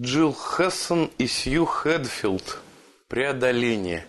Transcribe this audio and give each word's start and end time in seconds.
Джилл 0.00 0.34
Хессон 0.34 1.10
и 1.18 1.26
Сью 1.26 1.66
Хедфилд. 1.66 2.58
Преодоление. 3.08 4.06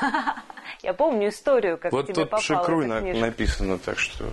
Я 0.82 0.94
помню 0.94 1.28
историю, 1.30 1.78
как 1.78 1.92
вот 1.92 2.06
тебе 2.06 2.24
попала 2.26 2.42
шикруй 2.42 2.84
эта 2.86 2.94
на- 2.94 3.00
книжка. 3.00 3.20
написано, 3.20 3.78
так 3.78 3.98
что 3.98 4.24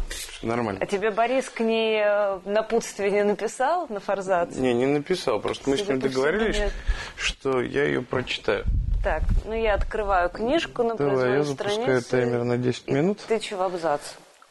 нормально. 0.43 0.79
А 0.81 0.85
тебе 0.85 1.09
Борис 1.09 1.49
к 1.49 1.61
ней 1.61 1.99
э, 2.05 2.39
напутствие 2.45 3.09
не 3.11 3.23
написал 3.23 3.87
на 3.89 3.99
форзац? 3.99 4.55
Не, 4.55 4.73
не 4.73 4.85
написал, 4.85 5.39
просто 5.39 5.69
мы 5.69 5.77
с 5.77 5.87
ним 5.87 5.99
договорились, 5.99 6.59
нет. 6.59 6.73
что 7.17 7.59
я 7.61 7.85
ее 7.85 8.01
прочитаю. 8.03 8.65
Так, 9.03 9.23
ну 9.45 9.53
я 9.53 9.73
открываю 9.73 10.29
книжку 10.29 10.83
на 10.83 10.95
Давай, 10.95 11.11
я 11.13 11.19
произвольной 11.19 11.43
запускаю 11.45 12.01
странице. 12.01 12.09
таймер 12.09 12.43
на 12.43 12.57
10 12.57 12.83
и 12.87 12.91
минут. 12.91 13.19
тычу 13.27 13.57
в 13.57 13.61
абзац. 13.61 14.01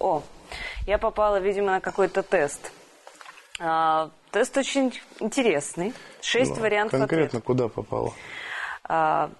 О, 0.00 0.23
я 0.87 0.98
попала, 0.98 1.39
видимо, 1.39 1.73
на 1.73 1.80
какой-то 1.80 2.23
тест. 2.23 2.73
А, 3.61 4.11
тест 4.32 4.56
очень 4.56 4.98
интересный. 5.20 5.94
Шесть 6.20 6.56
Ну, 6.56 6.62
вариантов 6.62 6.98
Конкретно 7.00 7.38
ответов. 7.38 7.44
куда 7.44 7.68
попало? 7.68 8.12
А, 8.84 9.30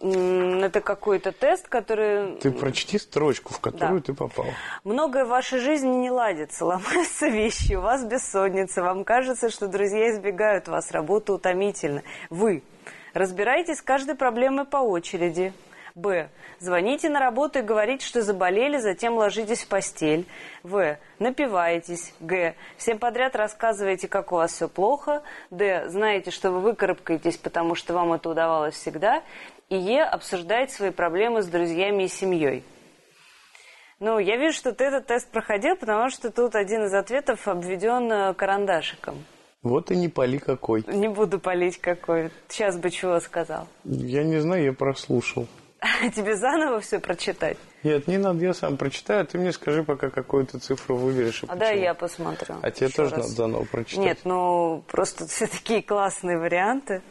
это 0.00 0.80
какой-то 0.80 1.32
тест, 1.32 1.68
который... 1.68 2.36
Ты 2.36 2.50
прочти 2.50 2.98
строчку, 2.98 3.54
в 3.54 3.60
которую 3.60 4.00
Да. 4.00 4.06
ты 4.06 4.14
попал. 4.14 4.46
Многое 4.84 5.24
в 5.24 5.28
вашей 5.28 5.58
жизни 5.58 5.88
не 5.88 6.10
ладится, 6.10 6.64
ломаются 6.66 7.28
вещи, 7.28 7.74
у 7.74 7.80
вас 7.80 8.04
бессонница, 8.04 8.82
вам 8.82 9.04
кажется, 9.04 9.50
что 9.50 9.68
друзья 9.68 10.10
избегают 10.10 10.68
вас, 10.68 10.90
работа 10.90 11.32
утомительна. 11.32 12.02
Вы 12.30 12.62
разбираетесь 13.14 13.78
с 13.78 13.82
каждой 13.82 14.14
проблемой 14.14 14.66
по 14.66 14.78
очереди. 14.78 15.52
Б. 15.96 16.28
Звоните 16.58 17.08
на 17.08 17.20
работу 17.20 17.60
и 17.60 17.62
говорите, 17.62 18.04
что 18.04 18.20
заболели, 18.20 18.76
затем 18.76 19.14
ложитесь 19.14 19.62
в 19.62 19.68
постель. 19.68 20.26
В. 20.62 20.98
Напиваетесь. 21.18 22.12
Г. 22.20 22.54
Всем 22.76 22.98
подряд 22.98 23.34
рассказываете, 23.34 24.06
как 24.06 24.30
у 24.30 24.36
вас 24.36 24.52
все 24.52 24.68
плохо. 24.68 25.22
Д. 25.50 25.88
Знаете, 25.88 26.30
что 26.30 26.50
вы 26.50 26.60
выкарабкаетесь, 26.60 27.38
потому 27.38 27.74
что 27.74 27.94
вам 27.94 28.12
это 28.12 28.28
удавалось 28.28 28.74
всегда. 28.74 29.22
И 29.70 29.76
Е. 29.76 30.02
Обсуждаете 30.02 30.74
свои 30.74 30.90
проблемы 30.90 31.40
с 31.40 31.46
друзьями 31.46 32.02
и 32.02 32.08
семьей. 32.08 32.62
Ну, 33.98 34.18
я 34.18 34.36
вижу, 34.36 34.54
что 34.54 34.72
ты 34.72 34.84
этот 34.84 35.06
тест 35.06 35.30
проходил, 35.30 35.76
потому 35.76 36.10
что 36.10 36.30
тут 36.30 36.56
один 36.56 36.84
из 36.84 36.92
ответов 36.92 37.48
обведен 37.48 38.12
э, 38.12 38.34
карандашиком. 38.34 39.24
Вот 39.62 39.90
и 39.90 39.96
не 39.96 40.08
пали 40.10 40.36
какой. 40.36 40.84
Не 40.86 41.08
буду 41.08 41.40
палить 41.40 41.78
какой. 41.78 42.30
Сейчас 42.48 42.76
бы 42.76 42.90
чего 42.90 43.18
сказал. 43.20 43.66
Я 43.84 44.24
не 44.24 44.40
знаю, 44.40 44.62
я 44.64 44.72
прослушал. 44.74 45.46
Тебе 46.14 46.36
заново 46.36 46.80
все 46.80 46.98
прочитать? 46.98 47.58
Нет, 47.82 48.06
не 48.06 48.18
надо, 48.18 48.44
я 48.44 48.54
сам 48.54 48.76
прочитаю, 48.76 49.22
а 49.22 49.24
ты 49.24 49.38
мне 49.38 49.52
скажи 49.52 49.82
пока, 49.84 50.10
какую 50.10 50.46
ты 50.46 50.58
цифру 50.58 50.96
выберешь 50.96 51.44
А 51.46 51.54
да, 51.54 51.70
я 51.70 51.94
посмотрю. 51.94 52.56
А 52.62 52.70
тебе 52.70 52.88
тоже 52.88 53.10
раз. 53.10 53.18
надо 53.18 53.28
заново 53.28 53.64
прочитать. 53.64 54.04
Нет, 54.04 54.18
ну 54.24 54.82
просто 54.88 55.26
все 55.28 55.46
такие 55.46 55.82
классные 55.82 56.38
варианты. 56.38 57.02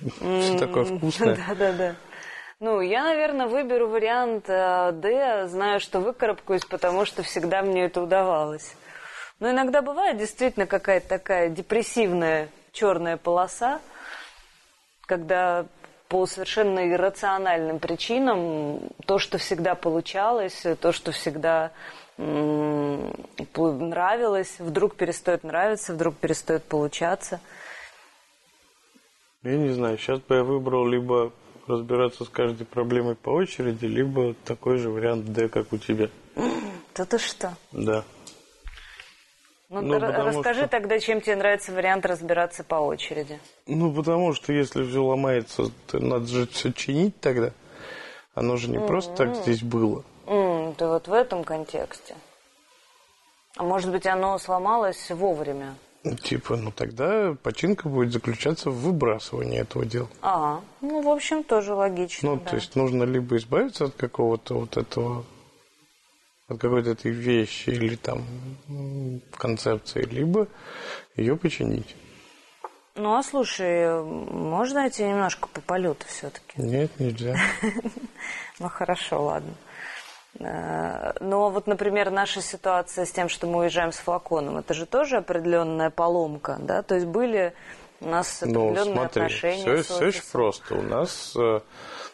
Все 0.00 0.56
такое 0.56 0.84
вкусное. 0.84 1.36
Да, 1.36 1.54
да, 1.56 1.72
да. 1.72 1.96
Ну, 2.60 2.80
я, 2.80 3.02
наверное, 3.02 3.48
выберу 3.48 3.88
вариант 3.88 4.44
э, 4.48 4.92
Д, 4.92 5.48
знаю, 5.48 5.80
что 5.80 6.00
выкарабкаюсь, 6.00 6.64
потому 6.64 7.04
что 7.04 7.24
всегда 7.24 7.62
мне 7.62 7.84
это 7.86 8.02
удавалось. 8.02 8.74
Но 9.40 9.50
иногда 9.50 9.82
бывает 9.82 10.18
действительно 10.18 10.66
какая-то 10.66 11.08
такая 11.08 11.48
депрессивная 11.50 12.48
черная 12.72 13.16
полоса, 13.16 13.80
когда 15.06 15.66
по 16.08 16.26
совершенно 16.26 16.90
иррациональным 16.90 17.78
причинам 17.78 18.80
то, 19.06 19.18
что 19.18 19.38
всегда 19.38 19.74
получалось, 19.74 20.64
то, 20.80 20.92
что 20.92 21.12
всегда 21.12 21.70
нравилось, 23.46 24.56
вдруг 24.58 24.96
перестает 24.96 25.44
нравиться, 25.44 25.92
вдруг 25.94 26.16
перестает 26.16 26.64
получаться. 26.64 27.40
Я 29.42 29.56
не 29.56 29.68
знаю, 29.70 29.98
сейчас 29.98 30.18
бы 30.20 30.34
я 30.34 30.42
выбрал 30.42 30.86
либо 30.86 31.32
разбираться 31.68 32.24
с 32.24 32.28
каждой 32.28 32.64
проблемой 32.64 33.14
по 33.14 33.30
очереди, 33.30 33.84
либо 33.84 34.34
такой 34.44 34.78
же 34.78 34.90
вариант 34.90 35.26
D, 35.26 35.48
как 35.48 35.72
у 35.72 35.78
тебя. 35.78 36.08
То 36.94 37.04
ты 37.04 37.18
что? 37.18 37.54
Да. 37.70 38.04
Ну, 39.70 39.82
Ну, 39.82 39.98
расскажи 39.98 40.60
что- 40.60 40.68
тогда, 40.68 40.98
чем 40.98 41.20
тебе 41.20 41.36
нравится 41.36 41.72
вариант 41.72 42.06
разбираться 42.06 42.64
по 42.64 42.76
очереди. 42.76 43.38
Ну, 43.66 43.92
потому 43.92 44.32
что 44.32 44.52
если 44.52 44.82
все 44.86 45.04
ломается, 45.04 45.70
то 45.86 45.98
надо 45.98 46.26
же 46.26 46.46
все 46.48 46.72
чинить 46.72 47.20
тогда. 47.20 47.52
Оно 48.34 48.56
же 48.56 48.70
не 48.70 48.78
просто 48.80 49.14
так 49.14 49.36
здесь 49.36 49.62
было. 49.62 50.04
М, 50.26 50.74
ты 50.74 50.86
вот 50.86 51.06
в 51.08 51.12
этом 51.12 51.44
контексте. 51.44 52.14
А 53.56 53.62
может 53.64 53.90
быть, 53.90 54.06
оно 54.06 54.38
сломалось 54.38 55.10
вовремя? 55.10 55.74
Ну, 56.04 56.14
Типа, 56.16 56.56
ну 56.56 56.70
тогда 56.70 57.36
починка 57.42 57.88
будет 57.88 58.12
заключаться 58.12 58.70
в 58.70 58.76
выбрасывании 58.80 59.58
этого 59.60 59.84
дела. 59.84 60.08
А, 60.22 60.60
ну, 60.80 61.02
в 61.02 61.08
общем, 61.08 61.42
тоже 61.42 61.74
логично. 61.74 62.30
Ну, 62.30 62.36
да. 62.36 62.50
то 62.50 62.56
есть 62.56 62.74
нужно 62.76 63.02
либо 63.02 63.36
избавиться 63.36 63.86
от 63.86 63.94
какого-то 63.96 64.60
вот 64.60 64.76
этого, 64.78 65.24
от 66.48 66.58
какой-то 66.60 66.90
этой 66.90 67.10
вещи 67.10 67.70
или 67.70 67.96
там 67.96 68.24
концепции, 69.36 70.02
либо 70.02 70.48
ее 71.16 71.36
починить. 71.36 71.94
Ну, 72.94 73.14
а 73.14 73.22
слушай, 73.22 74.02
можно 74.02 74.80
я 74.80 74.90
тебе 74.90 75.10
немножко 75.10 75.48
по 75.48 75.60
полету 75.60 76.04
все-таки? 76.08 76.60
Нет, 76.60 76.90
нельзя. 76.98 77.36
Ну, 78.60 78.68
хорошо, 78.68 79.22
ладно. 79.22 79.54
Э, 80.40 81.12
Но 81.20 81.48
вот, 81.50 81.68
например, 81.68 82.10
наша 82.10 82.42
ситуация 82.42 83.04
с 83.04 83.12
тем, 83.12 83.28
что 83.28 83.46
мы 83.46 83.60
уезжаем 83.60 83.92
с 83.92 83.98
флаконом, 83.98 84.56
это 84.58 84.74
же 84.74 84.84
тоже 84.84 85.18
определенная 85.18 85.90
поломка, 85.90 86.56
да? 86.60 86.82
То 86.82 86.96
есть 86.96 87.06
были 87.06 87.54
у 88.00 88.08
нас 88.08 88.40
Ну, 88.42 88.70
определенные 88.70 88.94
смотри, 88.94 89.22
отношения 89.22 89.62
все, 89.62 89.82
все 89.82 90.06
очень 90.06 90.22
просто. 90.32 90.74
У 90.74 90.82
нас 90.82 91.34
э, 91.36 91.60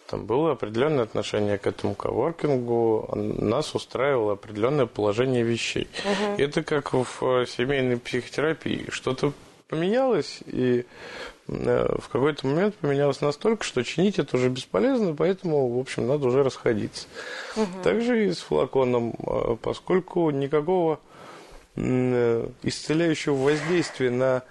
там 0.09 0.27
было 0.27 0.53
определенное 0.53 1.05
отношение 1.05 1.59
к 1.59 1.67
этому 1.67 1.95
коворкингу, 1.95 3.11
нас 3.15 3.75
устраивало 3.75 4.35
определенное 4.35 4.87
положение 4.87 5.43
вещей. 5.43 5.89
Это 6.37 6.63
как 6.63 6.93
в 6.93 7.07
э, 7.23 7.47
семейной 7.47 7.97
психотерапии. 7.97 8.87
Что-то 8.91 9.33
поменялось, 9.69 10.41
и 10.47 10.85
э, 11.49 11.97
в 11.99 12.09
какой-то 12.09 12.47
момент 12.47 12.75
поменялось 12.77 13.21
настолько, 13.21 13.65
что 13.65 13.83
чинить 13.83 14.19
это 14.19 14.37
уже 14.37 14.51
бесполезно, 14.51 15.15
поэтому, 15.15 15.69
в 15.69 15.79
общем, 15.79 16.07
надо 16.07 16.29
уже 16.29 16.43
расходиться. 16.43 17.07
Также 17.83 18.27
и 18.27 18.33
с 18.33 18.41
флаконом, 18.41 19.15
э, 19.19 19.57
поскольку 19.61 20.31
никакого 20.31 21.01
исцеляющего 21.77 23.35
воздействия 23.35 24.11
на 24.11 24.43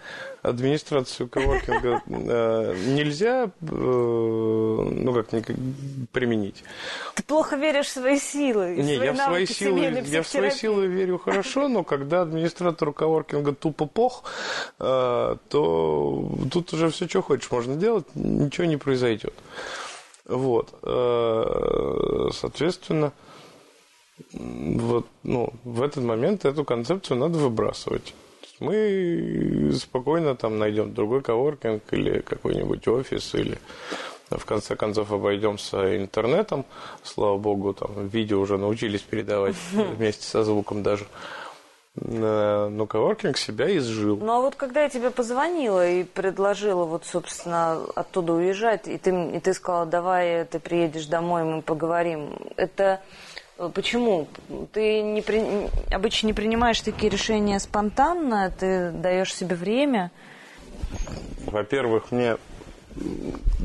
администрацию 0.44 1.30
коворкинга 1.30 2.02
э, 2.06 2.76
нельзя, 2.88 3.46
э, 3.46 3.66
ну 3.66 5.14
как 5.14 5.28
применить. 6.12 6.64
Ты 7.16 7.24
плохо 7.24 7.56
веришь 7.56 7.88
в 7.88 7.92
свои 7.92 8.20
силы. 8.20 8.76
Не, 8.76 8.96
я 8.96 9.14
в 9.14 9.18
свои 9.18 9.46
силы, 9.46 9.80
я 10.06 10.22
в 10.22 10.28
свои 10.28 10.52
силы 10.52 10.88
верю 10.88 11.18
хорошо, 11.18 11.70
но 11.70 11.84
когда 11.84 12.24
администратор 12.24 12.92
коворкинга 12.92 13.54
тупо 13.54 13.86
пох, 13.86 14.26
э, 14.80 15.36
то 15.50 16.30
тут 16.52 16.74
уже 16.74 16.90
все, 16.90 17.08
что 17.08 17.22
хочешь, 17.22 17.50
можно 17.50 17.76
делать, 17.76 18.06
ничего 18.14 18.66
не 18.66 18.78
произойдет. 18.78 19.34
Вот, 20.26 20.74
э, 20.84 22.30
соответственно, 22.34 23.14
вот, 24.32 25.08
ну, 25.24 25.54
в 25.64 25.82
этот 25.82 26.04
момент 26.04 26.46
эту 26.46 26.64
концепцию 26.64 27.18
надо 27.18 27.38
выбрасывать. 27.38 28.14
Мы 28.60 29.72
спокойно 29.76 30.36
там 30.36 30.58
найдем 30.58 30.94
другой 30.94 31.22
коворкинг 31.22 31.84
или 31.92 32.22
какой-нибудь 32.22 32.88
офис, 32.88 33.36
или 33.36 33.58
в 34.30 34.46
конце 34.46 34.76
концов 34.76 35.12
обойдемся 35.12 35.98
интернетом. 35.98 36.66
Слава 37.04 37.38
богу, 37.38 37.74
там 37.74 38.08
видео 38.08 38.40
уже 38.40 38.58
научились 38.58 39.02
передавать 39.02 39.56
вместе 39.74 40.24
со 40.24 40.44
звуком 40.44 40.84
даже. 40.84 41.06
Э, 41.96 42.70
Но 42.72 42.86
коворкинг 42.88 43.38
себя 43.38 43.76
изжил. 43.78 44.18
Ну 44.18 44.32
а 44.32 44.42
вот 44.42 44.56
когда 44.56 44.84
я 44.84 44.90
тебе 44.90 45.12
позвонила 45.12 45.88
и 45.88 46.04
предложила 46.04 46.86
вот, 46.86 47.06
собственно, 47.06 47.84
оттуда 47.96 48.34
уезжать, 48.34 48.88
и 48.88 48.98
ты, 48.98 49.12
и 49.36 49.40
ты 49.40 49.54
сказала, 49.54 49.86
давай 49.86 50.46
ты 50.46 50.60
приедешь 50.60 51.06
домой, 51.06 51.44
мы 51.44 51.62
поговорим, 51.62 52.36
это 52.56 53.02
почему? 53.74 54.28
Ты 54.72 55.02
не 55.02 55.22
при- 55.22 55.70
обычно 55.94 56.28
не 56.28 56.34
принимаешь 56.34 56.82
такие 56.82 57.10
решения 57.12 57.60
спонтанно, 57.60 58.52
ты 58.52 58.92
даешь 58.92 59.34
себе 59.34 59.56
время? 59.56 60.12
Во-первых, 61.46 62.12
мне 62.12 62.38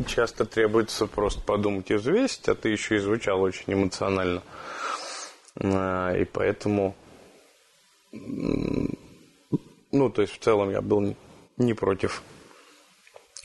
часто 0.06 0.44
требуется 0.44 1.06
просто 1.06 1.40
подумать 1.40 1.90
и 1.90 1.94
взвесить, 1.94 2.48
а 2.48 2.54
ты 2.54 2.68
еще 2.70 2.96
и 2.96 2.98
звучал 2.98 3.40
очень 3.42 3.72
эмоционально. 3.72 4.42
А, 5.60 6.12
И 6.14 6.24
поэтому, 6.24 6.94
ну, 8.12 10.10
то 10.10 10.22
есть 10.22 10.34
в 10.34 10.38
целом 10.38 10.70
я 10.70 10.80
был 10.80 11.14
не- 11.56 11.74
против. 11.74 12.22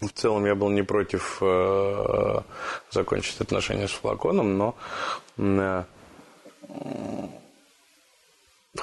В 0.02 0.10
целом 0.12 0.46
я 0.46 0.56
был 0.56 0.70
не 0.70 0.82
против 0.84 1.38
э, 1.42 2.40
закончить 2.92 3.40
отношения 3.40 3.88
с 3.88 3.92
флаконом, 3.92 4.58
но 4.58 4.76
э, 5.38 5.84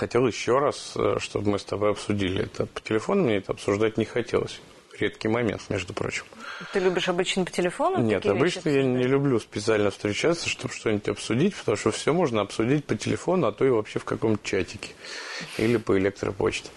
хотел 0.00 0.26
еще 0.26 0.58
раз, 0.58 0.94
э, 0.96 1.16
чтобы 1.20 1.50
мы 1.50 1.58
с 1.58 1.64
тобой 1.64 1.90
обсудили 1.90 2.44
это. 2.44 2.64
По 2.66 2.80
телефону 2.80 3.24
мне 3.24 3.36
это 3.36 3.52
обсуждать 3.52 3.98
не 3.98 4.06
хотелось. 4.06 4.60
редкий 4.98 5.28
момент, 5.28 5.62
между 5.70 5.94
прочим. 5.94 6.24
Ты 6.72 6.80
любишь 6.80 7.08
обычно 7.08 7.44
по 7.44 7.50
телефону? 7.50 8.02
Нет, 8.02 8.26
обычно 8.26 8.68
я 8.68 8.82
не 8.82 9.04
люблю 9.04 9.38
специально 9.40 9.90
встречаться, 9.90 10.48
чтобы 10.48 10.74
что-нибудь 10.74 11.08
обсудить, 11.08 11.54
потому 11.54 11.76
что 11.76 11.90
все 11.90 12.12
можно 12.12 12.42
обсудить 12.42 12.84
по 12.84 12.94
телефону, 12.96 13.46
а 13.46 13.52
то 13.52 13.64
и 13.64 13.70
вообще 13.70 13.98
в 13.98 14.04
каком-то 14.04 14.46
чатике 14.46 14.90
или 15.56 15.78
по 15.78 15.98
электропочте. 15.98 16.68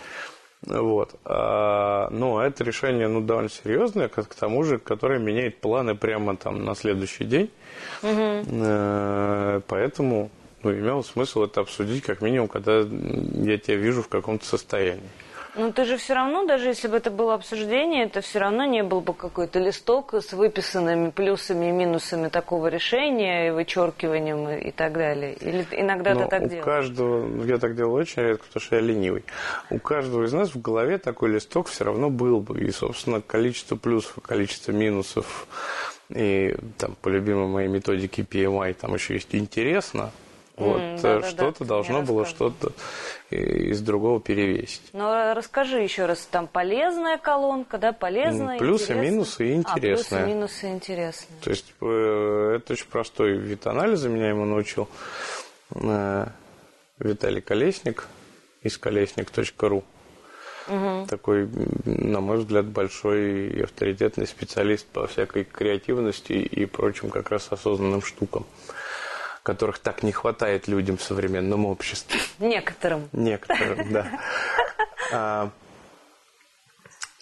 Вот. 0.62 1.16
А, 1.26 2.10
но 2.12 2.42
это 2.42 2.64
решение 2.64 3.10
ну, 3.10 3.20
довольно 3.20 3.50
серьезное, 3.50 4.08
к, 4.08 4.24
к 4.24 4.36
тому 4.36 4.64
же, 4.64 4.80
которое 4.80 5.20
меняет 5.20 5.60
планы 5.60 5.96
прямо 5.96 6.38
там 6.38 6.64
на 6.64 6.76
следующий 6.76 7.26
день. 7.26 7.50
Угу. 8.02 9.64
Поэтому 9.68 10.30
ну, 10.64 10.74
имело 10.74 11.02
смысл 11.02 11.44
это 11.44 11.62
обсудить, 11.62 12.04
как 12.04 12.22
минимум, 12.22 12.48
когда 12.48 12.80
я 12.80 13.58
тебя 13.58 13.76
вижу 13.76 14.02
в 14.02 14.08
каком-то 14.08 14.46
состоянии. 14.46 15.10
Но 15.56 15.72
ты 15.72 15.86
же 15.86 15.98
все 15.98 16.16
равно, 16.16 16.46
даже 16.48 16.70
если 16.70 16.88
бы 16.88 16.98
это 16.98 17.12
было 17.12 17.36
обсуждение, 17.36 18.06
это 18.06 18.22
все 18.22 18.40
равно 18.40 18.66
не 18.66 18.82
был 18.82 19.02
бы 19.02 19.14
какой-то 19.14 19.60
листок 19.60 20.16
с 20.16 20.34
выписанными 20.34 21.12
плюсами 21.12 21.68
и 21.68 21.72
минусами 21.72 22.30
такого 22.30 22.68
решения, 22.68 23.48
и 23.48 23.52
вычеркиванием 23.52 24.50
и 24.50 24.72
так 24.72 24.94
далее. 24.94 25.36
Или 25.36 25.68
иногда 25.72 26.16
Но 26.16 26.24
ты 26.24 26.30
так 26.30 26.42
у 26.42 26.48
делаешь? 26.48 26.66
каждого, 26.66 27.44
я 27.46 27.58
так 27.60 27.76
делаю 27.76 28.02
очень 28.02 28.24
редко, 28.24 28.46
потому 28.46 28.62
что 28.62 28.76
я 28.78 28.82
ленивый. 28.82 29.26
У 29.70 29.78
каждого 29.78 30.24
из 30.24 30.34
нас 30.34 30.56
в 30.56 30.60
голове 30.62 30.98
такой 30.98 31.30
листок 31.30 31.68
все 31.68 31.84
равно 31.84 32.10
был 32.10 32.40
бы. 32.40 32.60
И, 32.60 32.72
собственно, 32.72 33.22
количество 33.22 33.76
плюсов, 33.76 34.18
количество 34.24 34.72
минусов 34.72 35.48
и 36.10 36.56
там 36.80 36.96
по 37.02 37.10
любимой 37.10 37.48
моей 37.48 37.68
методике 37.68 38.24
PMI 38.24 38.74
там 38.74 38.96
еще 38.96 39.14
есть 39.14 39.36
интересно– 39.36 40.12
вот 40.56 40.80
mm, 40.80 41.02
да, 41.02 41.20
да, 41.20 41.30
что-то 41.30 41.60
да, 41.60 41.66
должно 41.66 42.04
было 42.04 42.26
что-то 42.26 42.72
из 43.32 43.82
другого 43.82 44.22
перевесить. 44.22 44.84
Ну, 44.94 45.34
расскажи 45.34 45.80
еще 45.80 46.06
раз, 46.06 46.28
там 46.30 46.48
полезная 46.48 47.18
колонка, 47.18 47.80
да, 47.80 47.92
полезная, 47.92 48.60
Плюсы, 48.60 48.84
интересная. 48.84 49.12
минусы 49.12 49.48
и 49.48 49.54
интересная. 49.54 50.20
А, 50.20 50.24
плюсы, 50.24 50.36
минусы, 50.36 50.72
интересные. 50.72 51.40
То 51.42 51.50
есть 51.50 51.74
э, 51.82 52.58
это 52.58 52.74
очень 52.74 52.88
простой 52.88 53.34
вид 53.38 53.66
анализа, 53.66 54.10
меня 54.10 54.30
ему 54.30 54.46
научил 54.46 54.88
э, 55.74 56.28
Виталий 57.00 57.42
Колесник 57.42 58.08
из 58.62 58.78
колесник.ру. 58.78 59.84
Угу. 60.68 61.08
Такой, 61.10 61.50
на 61.86 62.22
мой 62.22 62.38
взгляд, 62.38 62.66
большой 62.66 63.50
и 63.50 63.62
авторитетный 63.64 64.28
специалист 64.28 64.86
по 64.86 65.08
всякой 65.08 65.44
креативности 65.44 66.34
и 66.34 66.66
прочим 66.66 67.10
как 67.10 67.32
раз 67.32 67.52
осознанным 67.52 68.02
штукам 68.02 68.46
которых 69.44 69.80
так 69.80 70.04
не 70.04 70.12
хватает 70.12 70.68
людям 70.68 70.98
в 70.98 71.04
современном 71.04 71.66
обществе. 71.66 72.20
Некоторым. 72.40 73.10
Некоторым, 73.12 73.92
да. 73.92 74.08
А, 75.12 75.52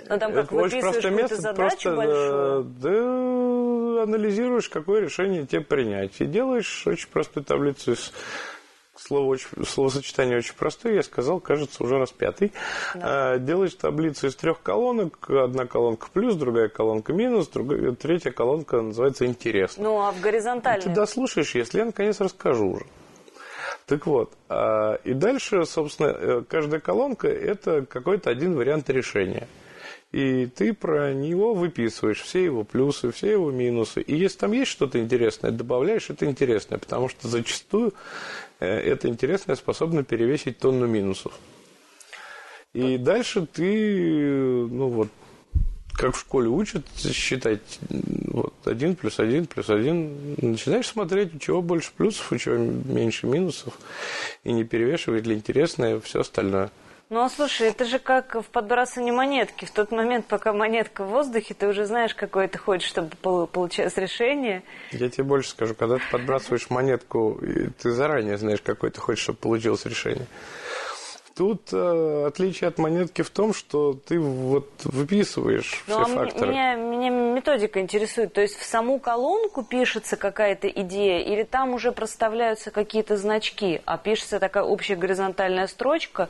ну, 0.08 0.20
там 0.20 0.34
как 0.34 0.52
очень 0.54 0.82
простое 0.82 1.12
место, 1.12 1.36
задачу 1.36 1.60
просто 1.60 1.96
большую. 1.96 2.64
Да, 2.64 4.04
анализируешь, 4.04 4.70
какое 4.70 5.02
решение 5.02 5.46
тебе 5.46 5.62
принять. 5.62 6.22
И 6.22 6.26
делаешь 6.26 6.86
очень 6.86 7.10
простую 7.10 7.44
таблицу 7.44 7.94
из 7.94 8.14
Слово 9.04 9.26
очень, 9.26 9.48
словосочетание 9.66 10.38
очень 10.38 10.54
простое, 10.54 10.94
я 10.94 11.04
сказал, 11.04 11.40
кажется, 11.40 11.84
уже 11.84 11.98
раз 11.98 12.12
пятый. 12.12 12.52
Да. 12.94 13.34
А, 13.34 13.38
делаешь 13.40 13.74
таблицу 13.74 14.28
из 14.28 14.36
трех 14.36 14.62
колонок. 14.62 15.28
Одна 15.30 15.66
колонка 15.66 16.08
плюс, 16.14 16.36
другая 16.36 16.70
колонка 16.70 17.12
минус, 17.12 17.48
другая, 17.48 17.94
третья 17.94 18.32
колонка 18.32 18.80
называется 18.80 19.26
интересно. 19.26 19.84
Ну, 19.84 20.02
а 20.02 20.12
в 20.12 20.22
горизонтальной? 20.22 20.84
Ты 20.84 20.90
дослушаешь, 20.90 21.56
если 21.56 21.80
я 21.80 21.86
наконец 21.86 22.20
расскажу 22.20 22.68
уже. 22.68 22.86
Так 23.88 24.06
вот, 24.06 24.34
а, 24.50 24.96
и 25.04 25.14
дальше, 25.14 25.66
собственно, 25.66 26.08
э, 26.08 26.44
каждая 26.48 26.80
колонка– 26.80 27.28
это 27.30 27.86
какой-то 27.86 28.30
один 28.30 28.56
вариант 28.56 28.90
решения. 28.90 29.48
И 30.12 30.46
ты 30.48 30.74
про 30.74 31.14
него 31.14 31.54
выписываешь 31.54 32.22
все 32.22 32.44
его 32.44 32.64
плюсы, 32.64 33.12
все 33.12 33.32
его 33.32 33.50
минусы. 33.50 34.02
И 34.02 34.16
если 34.16 34.40
там 34.40 34.52
есть 34.52 34.72
что-то 34.72 35.00
интересное, 35.00 35.52
добавляешь 35.52 36.10
это 36.10 36.26
интересное, 36.26 36.78
потому 36.78 37.08
что 37.08 37.30
зачастую 37.30 37.94
Э, 38.62 38.80
это 38.80 39.10
интересное 39.10 39.56
способно 39.56 40.04
перевесить 40.04 40.60
тонну 40.60 40.88
минусов. 40.88 41.34
И 42.74 42.98
дальше 42.98 43.46
ты, 43.46 44.68
ну 44.68 44.88
вот, 44.88 45.10
как 45.94 46.16
в 46.16 46.20
школе 46.20 46.48
учат 46.48 46.86
считать 46.98 47.80
вот, 47.90 48.54
один 48.64 48.96
плюс 48.96 49.20
один 49.20 49.46
плюс 49.46 49.70
один, 49.70 50.36
начинаешь 50.38 50.88
смотреть, 50.88 51.36
у 51.36 51.40
чего 51.40 51.62
больше 51.62 51.92
плюсов, 51.98 52.32
у 52.32 52.38
чего 52.38 52.56
меньше 52.56 53.28
минусов, 53.28 53.78
и 54.46 54.54
не 54.54 54.64
перевешивает 54.64 55.28
ли 55.28 55.36
интересное 55.36 56.00
все 56.00 56.22
остальное. 56.22 56.72
Ну, 57.12 57.20
а 57.26 57.30
слушай, 57.30 57.68
это 57.68 57.84
же 57.84 58.00
как 58.00 58.36
в 58.36 58.46
подбрасывании 58.46 59.12
монетки. 59.12 59.66
В 59.66 59.72
тот 59.72 59.92
момент, 59.92 60.28
пока 60.28 60.54
монетка 60.54 61.04
в 61.04 61.10
воздухе, 61.10 61.54
ты 61.54 61.68
уже 61.68 61.84
знаешь, 61.84 62.16
какое 62.16 62.48
ты 62.48 62.58
хочешь, 62.58 62.88
чтобы 62.88 63.10
получилось 63.48 63.98
решение. 63.98 64.64
Я 64.94 65.10
тебе 65.10 65.26
больше 65.26 65.50
скажу, 65.50 65.76
когда 65.76 65.98
ты 65.98 66.04
подбрасываешь 66.10 66.70
монетку, 66.70 67.38
ты 67.82 67.92
заранее 67.92 68.38
знаешь, 68.38 68.62
какое 68.62 68.92
ты 68.92 69.02
хочешь, 69.02 69.24
чтобы 69.24 69.40
получилось 69.40 69.86
решение. 69.86 70.26
Тут 71.36 71.74
э, 71.74 72.26
отличие 72.28 72.70
от 72.70 72.78
монетки 72.78 73.24
в 73.24 73.30
том, 73.30 73.54
что 73.54 73.94
ты 73.94 74.18
вот 74.18 74.70
выписываешь 74.86 75.84
ну, 75.88 76.06
все 76.06 76.14
а 76.14 76.16
факторы. 76.16 76.52
Меня, 76.52 76.76
меня 76.76 77.10
методика 77.10 77.82
интересует. 77.82 78.32
То 78.32 78.40
есть 78.40 78.56
в 78.56 78.64
саму 78.64 79.00
колонку 79.00 79.64
пишется 79.64 80.16
какая-то 80.16 80.70
идея, 80.70 81.20
или 81.20 81.44
там 81.44 81.74
уже 81.74 81.92
проставляются 81.92 82.72
какие-то 82.72 83.18
значки, 83.18 83.82
а 83.84 83.98
пишется 83.98 84.40
такая 84.40 84.64
общая 84.64 84.96
горизонтальная 84.96 85.68
строчка, 85.68 86.30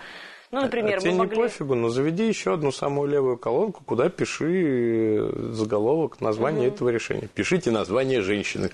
ну, 0.52 0.62
например, 0.62 0.98
а 0.98 1.02
тебе 1.02 1.14
могли... 1.14 1.38
не 1.38 1.44
пофигу, 1.44 1.76
но 1.76 1.90
заведи 1.90 2.28
еще 2.28 2.54
одну 2.54 2.72
самую 2.72 3.10
левую 3.10 3.38
колонку, 3.38 3.84
куда 3.86 4.10
пиши 4.10 5.32
заголовок, 5.52 6.22
название 6.22 6.68
угу. 6.68 6.76
этого 6.76 6.90
решения. 6.90 7.30
Пишите 7.34 7.72
название 7.72 8.22
женщины. 8.22 8.70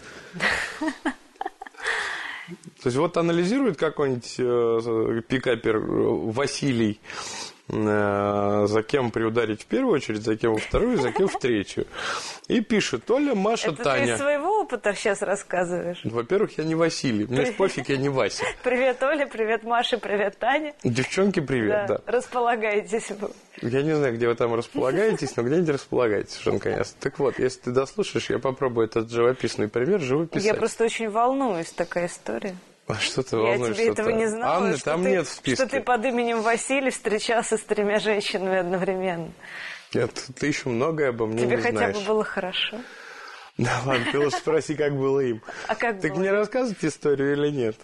То 2.82 2.90
есть 2.90 2.98
вот 2.98 3.18
анализирует 3.18 3.78
какой-нибудь 3.78 4.36
э, 4.40 5.22
пикапер 5.28 5.80
Василий 5.80 7.00
Э, 7.70 8.66
за 8.66 8.82
кем 8.82 9.12
приударить 9.12 9.64
в 9.64 9.66
первую 9.66 9.96
очередь, 9.96 10.24
за 10.24 10.38
кем 10.38 10.54
во 10.54 10.58
вторую, 10.58 10.98
за 10.98 11.12
кем 11.12 11.28
в 11.28 11.38
третью. 11.38 11.86
И 12.48 12.62
пишет 12.62 13.12
Оля, 13.12 13.36
Маша, 13.36 13.72
Это 13.72 13.84
Таня. 13.84 14.18
Ты 14.68 14.76
из 14.76 14.80
своего 14.80 14.88
опыта 14.88 14.94
сейчас 14.94 15.22
рассказываешь? 15.22 16.02
Во-первых, 16.04 16.58
я 16.58 16.64
не 16.64 16.76
Василий. 16.76 17.26
Мне 17.26 17.38
привет. 17.38 17.58
пофиг, 17.58 17.90
я 17.90 17.98
не 17.98 18.10
Вася. 18.10 18.44
Привет, 18.64 19.02
Оля, 19.04 19.28
привет, 19.28 19.64
Маша, 19.64 19.98
привет, 19.98 20.38
Таня. 20.38 20.74
Девчонки, 20.84 21.40
привет, 21.40 21.88
да. 21.88 21.98
да. 21.98 22.12
Располагайтесь. 22.12 23.12
Я 23.62 23.82
не 23.82 23.96
знаю, 23.96 24.16
где 24.16 24.28
вы 24.28 24.36
там 24.36 24.54
располагаетесь, 24.54 25.36
но 25.36 25.44
где-нибудь 25.44 25.70
располагаетесь, 25.70 26.32
совершенно 26.32 26.60
конечно. 26.60 26.98
Так 27.00 27.20
вот, 27.20 27.40
если 27.40 27.62
ты 27.62 27.72
дослушаешь, 27.72 28.30
я 28.30 28.40
попробую 28.40 28.88
этот 28.88 29.10
живописный 29.10 29.68
пример 29.68 30.00
живописать. 30.00 30.46
Я 30.46 30.54
просто 30.54 30.86
очень 30.86 31.10
волнуюсь, 31.10 31.72
такая 31.72 32.08
история. 32.08 32.56
А 32.88 32.96
что 32.96 33.22
ты 33.22 33.36
волнуешься? 33.36 33.82
Я 33.82 33.92
тебе 33.92 34.04
этого 34.04 34.10
не 34.10 34.28
знала. 34.28 34.58
Анны 34.58 34.78
там 34.78 35.04
ты, 35.04 35.10
нет 35.10 35.28
в 35.28 35.32
списке. 35.32 35.66
Что 35.66 35.78
ты 35.78 35.82
под 35.82 36.06
именем 36.06 36.42
Василий 36.42 36.90
встречался 36.90 37.58
с 37.58 37.62
тремя 37.62 38.00
женщинами 38.00 38.60
одновременно. 38.60 39.32
Нет, 39.94 40.12
ты 40.40 40.48
еще 40.48 40.70
многое 40.70 41.10
обо 41.10 41.26
мне 41.26 41.40
тебе 41.40 41.56
не 41.58 41.62
знаешь. 41.62 41.76
Тебе 41.76 41.86
хотя 41.86 42.00
бы 42.00 42.06
было 42.06 42.24
хорошо? 42.24 42.78
Да 43.58 43.82
ладно, 43.86 44.06
ты 44.12 44.20
лучше 44.20 44.38
спроси, 44.38 44.76
как 44.76 44.96
было 44.96 45.20
им. 45.20 45.42
А 45.68 45.76
как 45.76 46.00
Так 46.00 46.12
было? 46.12 46.20
мне 46.20 46.32
рассказывать 46.32 46.84
историю 46.84 47.34
или 47.34 47.50
нет? 47.50 47.76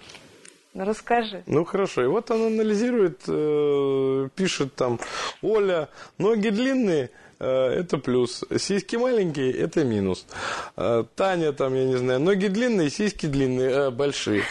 Ну, 0.74 0.86
расскажи. 0.86 1.44
Ну, 1.46 1.65
хорошо. 1.65 2.03
И 2.03 2.08
вот 2.08 2.32
он 2.32 2.48
анализирует, 2.48 3.22
э, 3.27 4.30
пишет 4.36 4.75
там, 4.75 5.00
Оля, 5.42 5.89
ноги 6.18 6.50
длинные– 6.50 7.10
Э, 7.44 7.80
это 7.80 7.98
плюс. 7.98 8.44
Сиськи 8.58 8.96
маленькие, 8.96 9.51
это 9.51 9.84
минус. 9.84 10.25
Э, 10.77 11.03
Таня 11.15 11.51
там, 11.51 11.75
я 11.75 11.84
не 11.86 11.98
знаю, 11.98 12.22
ноги 12.22 12.48
длинные, 12.48 12.89
сиськи 12.89 13.25
длинные, 13.25 13.70
э, 13.70 13.89
большие. 13.92 14.44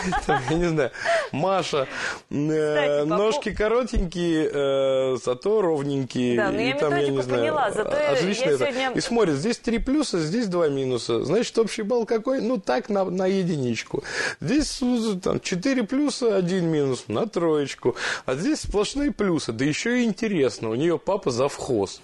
Я 0.50 0.56
не 0.56 0.68
знаю. 0.68 0.90
Маша, 1.32 1.86
ножки 2.30 3.52
коротенькие, 3.52 5.16
зато 5.18 5.62
ровненькие. 5.62 6.36
Да, 6.36 6.50
но 6.50 6.60
я 6.60 6.76
там, 6.76 6.94
я 6.96 7.08
не 7.08 7.22
знаю, 7.22 7.40
поняла. 7.40 7.70
Зато 7.70 7.96
отлично 8.12 8.50
И 8.94 9.00
смотрит, 9.00 9.34
здесь 9.36 9.58
три 9.58 9.78
плюса, 9.78 10.20
здесь 10.20 10.46
два 10.46 10.68
минуса. 10.68 11.24
Значит, 11.24 11.58
общий 11.58 11.82
балл 11.82 12.06
какой? 12.06 12.40
Ну, 12.40 12.58
так, 12.58 12.88
на, 12.88 13.04
на 13.04 13.26
единичку. 13.26 14.02
Здесь 14.40 14.80
там 15.22 15.40
четыре 15.40 15.84
плюса, 15.84 16.36
один 16.36 16.66
минус, 16.66 17.04
на 17.08 17.26
троечку. 17.26 17.96
А 18.26 18.34
здесь 18.34 18.60
сплошные 18.60 19.12
плюсы. 19.12 19.52
Да 19.52 19.64
еще 19.64 20.02
и 20.02 20.04
интересно, 20.04 20.70
у 20.70 20.74
нее 20.74 20.98
папа 20.98 21.30
завхоз. 21.30 22.00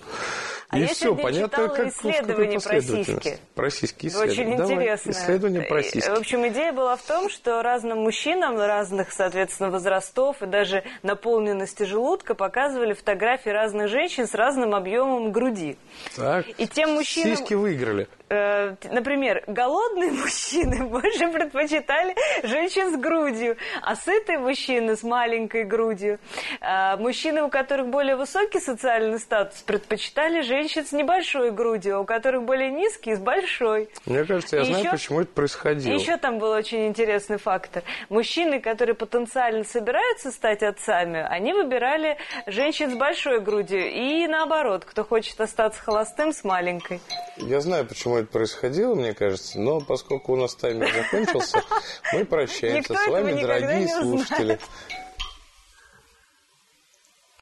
А 0.71 0.77
и 0.77 0.83
я 0.83 0.89
все, 0.89 1.15
понятно, 1.15 1.69
как 1.69 1.87
исследование 1.87 2.61
про 2.61 2.81
сиськи. 2.83 3.39
Про 3.55 3.71
сиськи 3.71 4.09
исследования. 4.09 4.33
Очень 4.33 4.57
Давай, 4.59 4.75
интересно. 4.75 5.11
Исследование 5.13 5.63
про 5.63 5.83
сиськи. 5.83 6.11
В 6.11 6.19
общем, 6.19 6.47
идея 6.49 6.73
была 6.73 6.97
в 6.97 7.03
том, 7.03 7.31
что 7.31 7.63
разным 7.63 8.01
мужчинам 8.01 8.59
разных, 8.59 9.11
соответственно, 9.11 9.71
возрастов 9.71 10.43
и 10.43 10.47
даже 10.47 10.85
наполненности 11.03 11.85
желудка 11.85 12.35
показывали 12.35 12.93
фотографии 12.93 13.49
разных 13.49 13.89
женщин 13.89 14.27
с 14.27 14.35
разным 14.35 14.75
объемом 14.75 15.33
груди. 15.33 15.79
Так, 16.15 16.45
и 16.59 16.67
тем 16.67 16.93
мужчинам... 16.93 17.37
сиськи 17.37 17.55
выиграли. 17.55 18.07
Э, 18.29 18.75
например, 18.91 19.45
голодные 19.47 20.13
мужчины 20.23 20.85
больше 20.85 21.29
предпочитали 21.29 22.15
женщин 22.43 22.93
с 22.93 23.01
грудью, 23.01 23.57
а 23.81 23.97
сытые 23.97 24.39
мужчины 24.39 24.97
с 24.97 25.03
маленькой 25.03 25.65
грудью. 25.65 26.19
Э, 26.61 26.97
мужчины, 26.99 27.43
у 27.43 27.49
которых 27.49 27.89
более 27.89 28.17
высокий 28.17 28.61
социальный 28.61 29.19
статус, 29.19 29.63
предпочитали 29.63 30.43
женщин 30.43 30.58
женщин 30.59 30.85
с 30.85 30.91
небольшой 30.93 31.53
грудью, 31.53 32.01
у 32.01 32.05
которых 32.05 32.43
более 32.43 32.71
низкие 32.71 33.17
с 33.17 33.21
большой. 33.21 33.89
Мне 34.07 34.25
кажется, 34.25 34.57
я 34.57 34.63
И 34.63 34.65
знаю, 34.67 34.81
еще- 34.81 34.91
почему 34.91 35.21
это 35.21 35.31
происходило. 35.31 35.93
И 35.93 35.99
еще 36.01 36.17
там 36.17 36.39
был 36.39 36.51
очень 36.51 36.89
интересный 36.89 37.39
фактор. 37.39 37.85
Мужчины, 38.09 38.61
которые 38.61 38.95
потенциально 38.97 39.63
собираются 39.63 40.33
стать 40.33 40.63
отцами, 40.65 41.25
они 41.29 41.53
выбирали 41.53 42.19
женщин 42.47 42.91
с 42.91 42.95
большой 42.95 43.41
грудью. 43.41 43.89
И 43.89 44.27
наоборот, 44.27 44.85
кто 44.85 45.05
хочет 45.05 45.41
остаться 45.41 45.81
холостым 45.81 46.33
с 46.33 46.43
маленькой. 46.43 47.01
Я 47.37 47.61
знаю, 47.61 47.87
почему 47.87 48.17
это 48.19 48.27
происходило, 48.27 48.95
мне 48.97 49.15
кажется, 49.15 49.61
но 49.61 49.81
поскольку 49.81 50.33
у 50.33 50.37
нас 50.37 50.57
таймер 50.57 50.93
закончился, 50.93 51.63
мы 52.13 52.25
прощаемся 52.25 52.95
с 52.95 53.07
вами, 53.07 53.41
дорогие 53.41 53.87
слушатели. 53.89 54.59